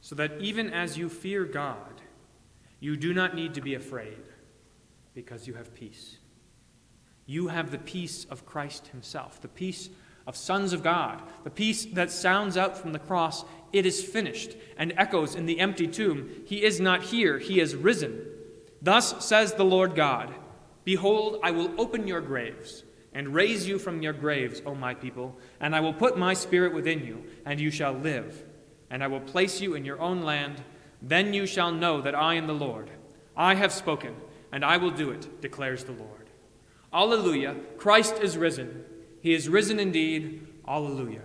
[0.01, 2.01] so that even as you fear God,
[2.79, 4.23] you do not need to be afraid
[5.15, 6.19] because you have peace.
[7.27, 9.91] You have the peace of Christ Himself, the peace
[10.27, 14.57] of sons of God, the peace that sounds out from the cross, it is finished,
[14.77, 18.27] and echoes in the empty tomb, He is not here, He is risen.
[18.83, 20.35] Thus says the Lord God
[20.85, 25.37] Behold, I will open your graves and raise you from your graves, O my people,
[25.61, 28.45] and I will put my spirit within you, and you shall live.
[28.89, 30.63] And I will place you in your own land.
[31.03, 32.91] Then you shall know that I am the Lord.
[33.37, 34.15] I have spoken,
[34.53, 36.31] and I will do it, declares the Lord.
[36.93, 37.57] Alleluia!
[37.79, 38.85] Christ is risen.
[39.21, 40.47] He is risen indeed.
[40.67, 41.23] Alleluia.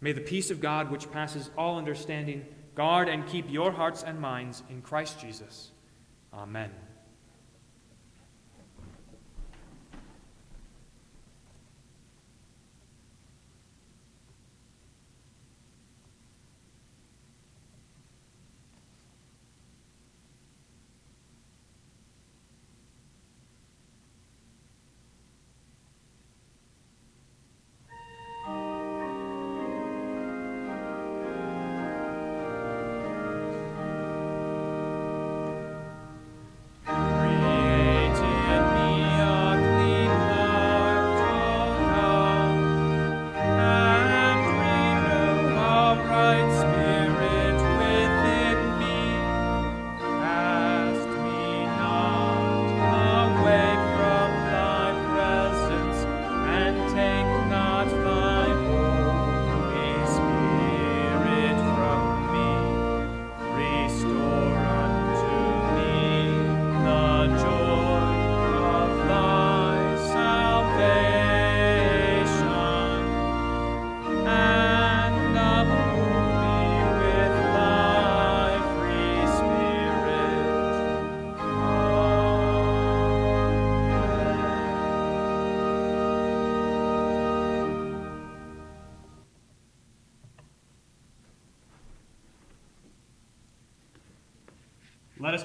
[0.00, 4.20] May the peace of God, which passes all understanding, guard and keep your hearts and
[4.20, 5.72] minds in Christ Jesus.
[6.32, 6.70] Amen.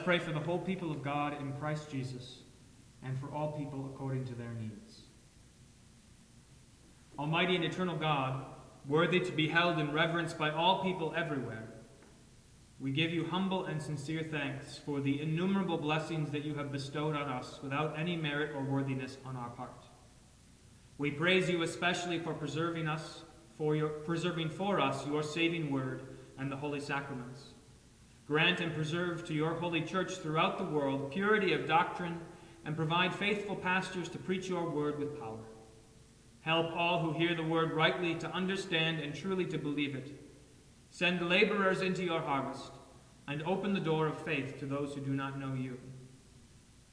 [0.04, 2.40] Pray for the whole people of God in Christ Jesus
[3.04, 5.02] and for all people according to their needs.
[7.18, 8.46] Almighty and eternal God,
[8.88, 11.68] worthy to be held in reverence by all people everywhere,
[12.80, 17.16] we give you humble and sincere thanks for the innumerable blessings that you have bestowed
[17.16, 19.86] on us without any merit or worthiness on our part.
[20.98, 23.22] We praise you especially for preserving us,
[23.58, 26.02] for your preserving for us your saving word
[26.40, 27.51] and the holy sacraments
[28.32, 32.18] Grant and preserve to your holy church throughout the world purity of doctrine
[32.64, 35.44] and provide faithful pastors to preach your word with power.
[36.40, 40.18] Help all who hear the word rightly to understand and truly to believe it.
[40.92, 42.72] Send laborers into your harvest
[43.28, 45.78] and open the door of faith to those who do not know you.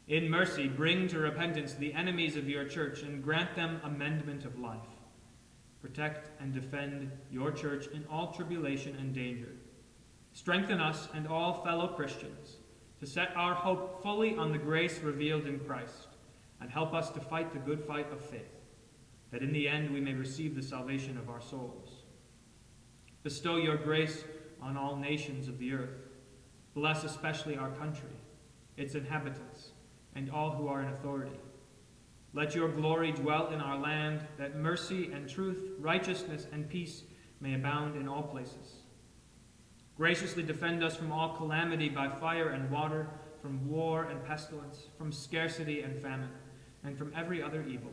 [0.09, 4.59] In mercy, bring to repentance the enemies of your church and grant them amendment of
[4.59, 4.91] life.
[5.81, 9.53] Protect and defend your church in all tribulation and danger
[10.39, 12.59] Strengthen us and all fellow Christians
[13.01, 16.07] to set our hope fully on the grace revealed in Christ,
[16.61, 18.55] and help us to fight the good fight of faith,
[19.33, 22.05] that in the end we may receive the salvation of our souls.
[23.25, 24.23] Bestow your grace
[24.63, 26.07] on all nations of the earth.
[26.73, 28.15] Bless especially our country,
[28.77, 29.73] its inhabitants,
[30.15, 31.37] and all who are in authority.
[32.33, 37.03] Let your glory dwell in our land, that mercy and truth, righteousness and peace
[37.41, 38.78] may abound in all places.
[39.99, 43.09] Graciously defend us from all calamity by fire and water,
[43.43, 46.31] from war and pestilence, from scarcity and famine,
[46.85, 47.91] and from every other evil.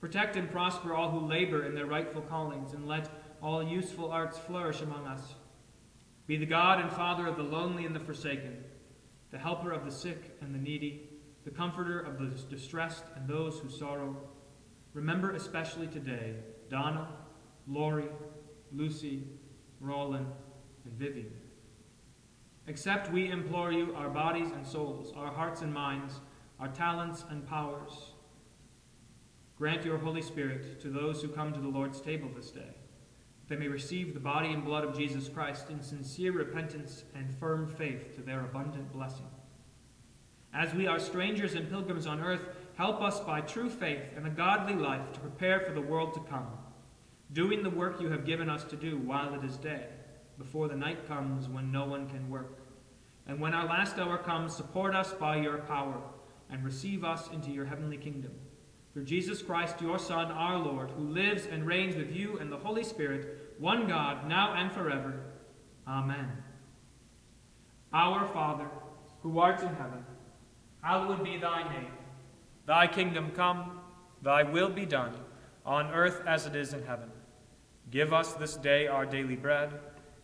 [0.00, 3.10] Protect and prosper all who labor in their rightful callings, and let
[3.42, 5.34] all useful arts flourish among us.
[6.28, 8.62] Be the God and Father of the lonely and the forsaken,
[9.32, 11.08] the helper of the sick and the needy,
[11.44, 14.16] the comforter of the distressed and those who sorrow.
[14.94, 16.36] Remember especially today
[16.70, 17.08] Donna,
[17.66, 18.08] Lori,
[18.70, 19.24] Lucy,
[19.80, 20.26] Roland,
[20.84, 21.32] and Vivian.
[22.68, 26.20] Accept, we implore you, our bodies and souls, our hearts and minds,
[26.60, 28.12] our talents and powers.
[29.58, 33.48] Grant your Holy Spirit to those who come to the Lord's table this day, that
[33.48, 37.66] they may receive the body and blood of Jesus Christ in sincere repentance and firm
[37.66, 39.26] faith to their abundant blessing.
[40.54, 44.30] As we are strangers and pilgrims on earth, help us by true faith and a
[44.30, 46.46] godly life to prepare for the world to come,
[47.32, 49.86] doing the work you have given us to do while it is day
[50.38, 52.58] before the night comes when no one can work.
[53.26, 56.00] And when our last hour comes, support us by your power
[56.50, 58.32] and receive us into your heavenly kingdom.
[58.92, 62.58] Through Jesus Christ, your Son, our Lord, who lives and reigns with you and the
[62.58, 65.20] Holy Spirit, one God, now and forever.
[65.86, 66.28] Amen.
[67.92, 68.68] Our Father,
[69.22, 70.04] who art in heaven,
[70.82, 71.92] hallowed be thy name.
[72.66, 73.80] Thy kingdom come,
[74.20, 75.14] thy will be done,
[75.64, 77.10] on earth as it is in heaven.
[77.90, 79.72] Give us this day our daily bread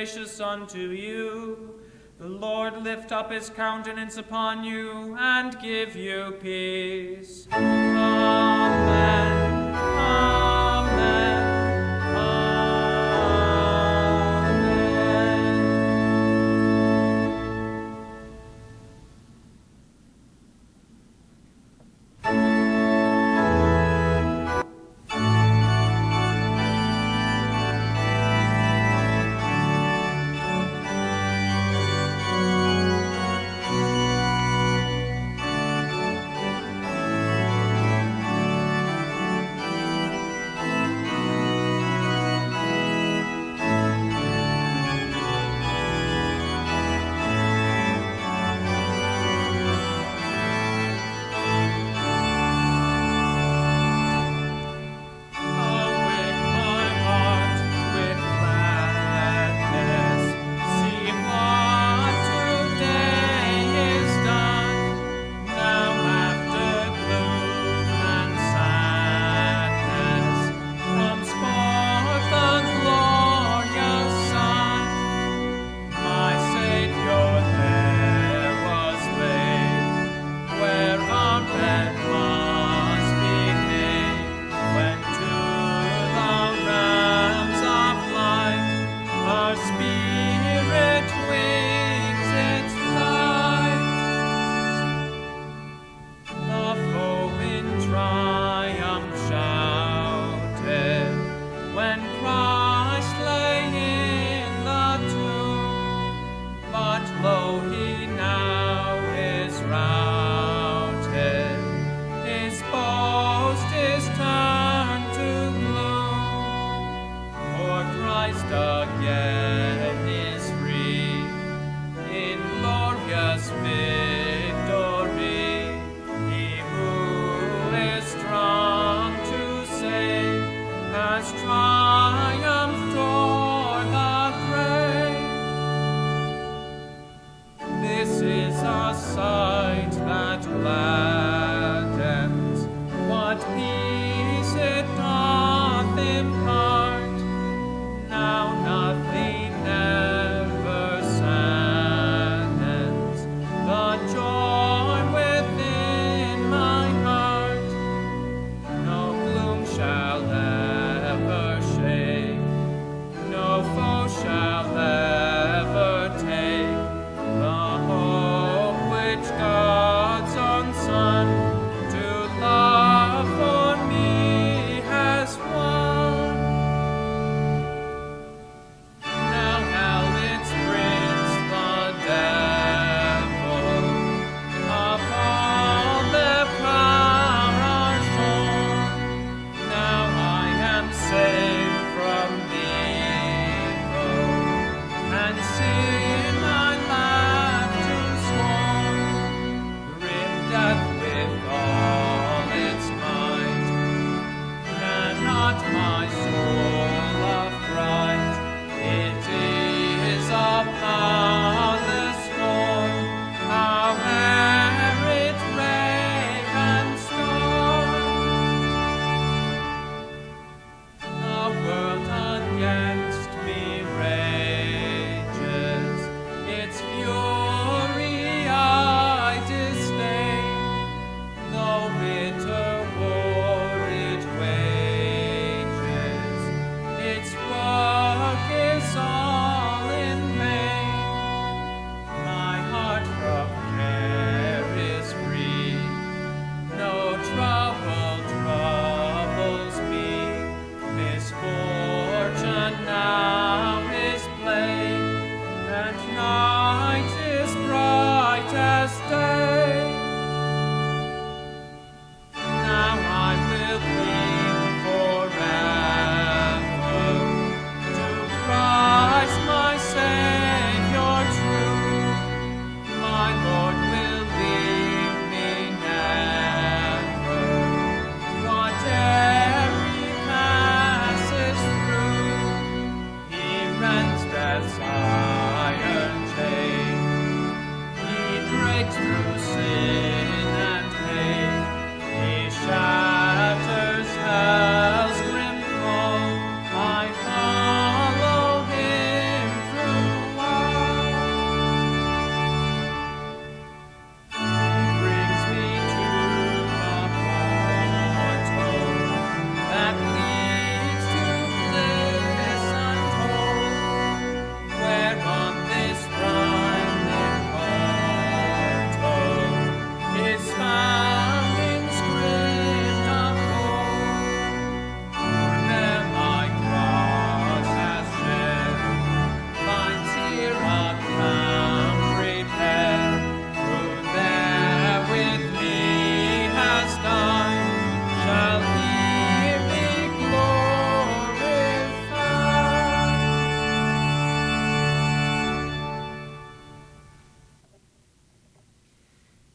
[0.00, 1.74] Gracious unto you.
[2.18, 7.46] The Lord lift up his countenance upon you and give you peace.
[7.52, 9.39] Amen.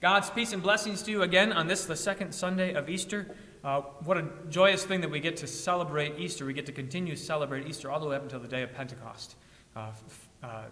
[0.05, 3.35] God's peace and blessings to you again on this, the second Sunday of Easter.
[3.63, 6.45] Uh, what a joyous thing that we get to celebrate Easter.
[6.45, 8.71] We get to continue to celebrate Easter all the way up until the day of
[8.71, 9.35] Pentecost.
[9.75, 10.63] Uh, f- uh,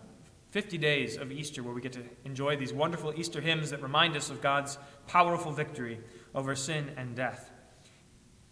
[0.51, 4.15] 50 days of Easter where we get to enjoy these wonderful Easter hymns that remind
[4.15, 4.77] us of God's
[5.07, 5.99] powerful victory
[6.35, 7.49] over sin and death.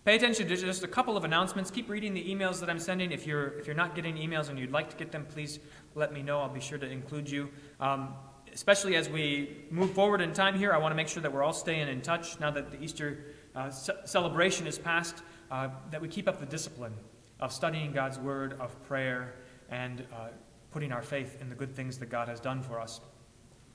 [0.03, 1.69] Pay attention to just a couple of announcements.
[1.69, 3.11] Keep reading the emails that I'm sending.
[3.11, 5.59] If you're, if you're not getting emails and you'd like to get them, please
[5.93, 6.39] let me know.
[6.39, 7.49] I'll be sure to include you.
[7.79, 8.15] Um,
[8.53, 11.43] especially as we move forward in time here, I want to make sure that we're
[11.43, 13.25] all staying in touch now that the Easter
[13.55, 16.93] uh, ce- celebration is past, uh, that we keep up the discipline
[17.39, 19.35] of studying God's Word, of prayer,
[19.69, 20.27] and uh,
[20.71, 23.01] putting our faith in the good things that God has done for us.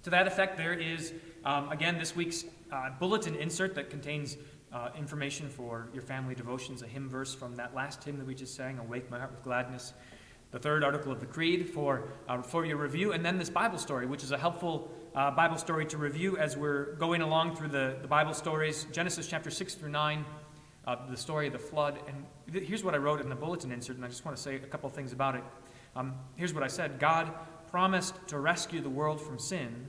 [0.05, 1.13] To that effect, there is,
[1.45, 4.37] um, again, this week's uh, bulletin insert that contains
[4.73, 8.35] uh, information for your family devotions, a hymn verse from that last hymn that we
[8.35, 9.95] just sang, Awake My Heart with Gladness,
[10.57, 13.77] the third article of the Creed for, uh, for your review, and then this Bible
[13.77, 17.69] story, which is a helpful uh, Bible story to review as we're going along through
[17.69, 20.25] the, the Bible stories, Genesis chapter 6 through 9,
[20.87, 21.99] uh, the story of the flood.
[22.09, 24.43] And th- here's what I wrote in the bulletin insert, and I just want to
[24.43, 25.45] say a couple things about it.
[25.95, 27.31] Um, here's what I said God
[27.71, 29.89] promised to rescue the world from sin.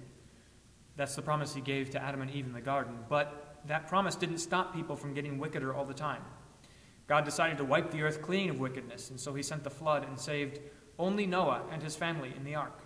[0.98, 2.98] That's the promise he gave to Adam and Eve in the garden.
[3.08, 6.24] But that promise didn't stop people from getting wickeder all the time.
[7.08, 10.08] God decided to wipe the earth clean of wickedness, and so he sent the flood
[10.08, 10.60] and saved
[11.00, 12.82] only Noah and his family in the ark.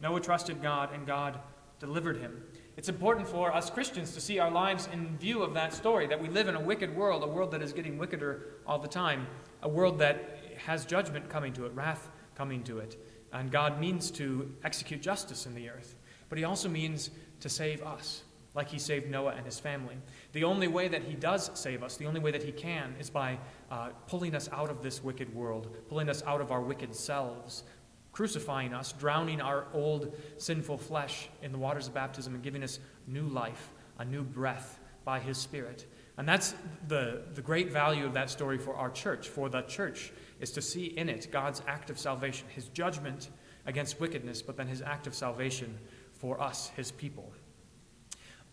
[0.00, 1.40] Noah trusted God, and God
[1.78, 2.42] delivered him.
[2.76, 6.20] It's important for us Christians to see our lives in view of that story that
[6.20, 9.26] we live in a wicked world, a world that is getting wickeder all the time,
[9.62, 12.98] a world that has judgment coming to it, wrath coming to it.
[13.32, 15.96] And God means to execute justice in the earth,
[16.28, 17.10] but He also means
[17.40, 18.22] to save us,
[18.54, 19.96] like He saved Noah and his family.
[20.34, 23.08] The only way that He does save us, the only way that He can, is
[23.08, 23.38] by
[23.70, 27.62] uh, pulling us out of this wicked world, pulling us out of our wicked selves,
[28.10, 32.80] crucifying us, drowning our old sinful flesh in the waters of baptism, and giving us
[33.06, 35.86] new life, a new breath by His Spirit.
[36.18, 36.56] And that's
[36.88, 40.62] the, the great value of that story for our church, for the church, is to
[40.62, 43.30] see in it God's act of salvation, His judgment
[43.66, 45.78] against wickedness, but then His act of salvation
[46.12, 47.32] for us, His people.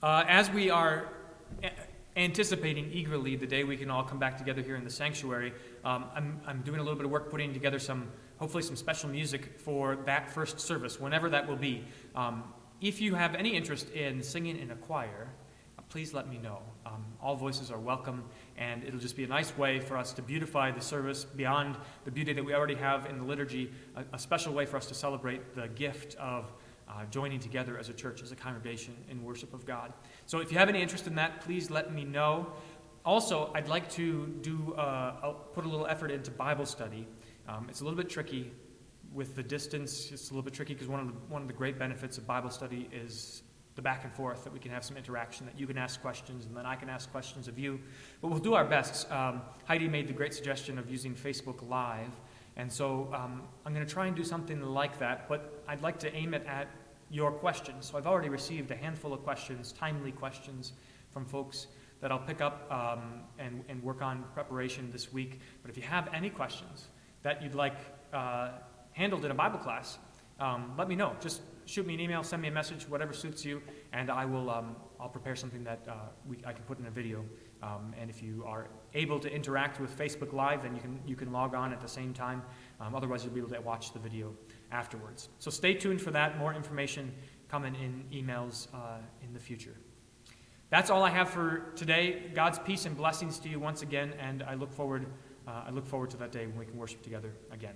[0.04, 1.14] Uh, as we are
[2.16, 5.54] anticipating eagerly the day we can all come back together here in the sanctuary,
[5.86, 9.10] um, I'm, I'm doing a little bit of work putting together some, hopefully, some special
[9.10, 11.86] music for that first service, whenever that will be.
[12.16, 12.44] Um,
[12.82, 15.30] if you have any interest in singing in a choir,
[15.90, 16.60] please let me know.
[16.86, 18.24] Um, all voices are welcome,
[18.58, 22.12] and it'll just be a nice way for us to beautify the service beyond the
[22.12, 24.94] beauty that we already have in the liturgy, a, a special way for us to
[24.94, 26.54] celebrate the gift of
[26.92, 29.94] uh, joining together as a church, as a congregation in worship of God.
[30.26, 32.52] So if you have any interest in that, please let me know.
[33.06, 37.08] Also, I'd like to do uh, put a little effort into Bible study.
[37.48, 38.52] Um, it's a little bit tricky
[39.14, 40.12] with the distance.
[40.12, 42.28] It's a little bit tricky because one of the one of the great benefits of
[42.28, 43.44] Bible study is
[43.76, 46.46] the back and forth that we can have some interaction that you can ask questions
[46.46, 47.80] and then I can ask questions of you.
[48.22, 49.10] But we'll do our best.
[49.12, 52.12] Um, Heidi made the great suggestion of using Facebook Live,
[52.58, 55.28] and so um, I'm going to try and do something like that.
[55.30, 56.68] But I'd like to aim it at
[57.12, 57.90] your questions.
[57.92, 60.74] So I've already received a handful of questions, timely questions
[61.12, 61.68] from folks
[62.00, 65.42] that I'll pick up um, and, and work on preparation this week.
[65.62, 66.88] But if you have any questions
[67.22, 67.76] that you'd like
[68.14, 68.52] uh,
[68.94, 70.00] handled in a Bible class,
[70.40, 71.16] um, let me know.
[71.20, 73.62] Just shoot me an email, send me a message, whatever suits you,
[73.94, 74.50] and I will.
[74.50, 75.94] Um, I'll prepare something that uh,
[76.28, 77.24] we, I can put in a video.
[77.62, 81.16] Um, and if you are able to interact with Facebook Live, then you can you
[81.16, 82.42] can log on at the same time.
[82.80, 84.34] Um, otherwise, you'll be able to watch the video
[84.72, 85.30] afterwards.
[85.40, 86.38] So stay tuned for that.
[86.38, 87.14] More information
[87.50, 89.76] coming in emails uh, in the future.
[90.70, 92.32] That's all I have for today.
[92.34, 95.06] God's peace and blessings to you once again, and I look forward.
[95.46, 97.76] Uh, I look forward to that day when we can worship together again.